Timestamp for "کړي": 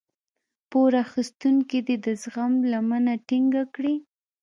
3.75-3.95